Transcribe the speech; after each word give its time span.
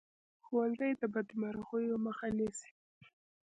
ښوونځی 0.45 0.91
د 0.99 1.01
بدمرغیو 1.13 1.95
مخه 2.05 2.27
نیسي 2.37 2.71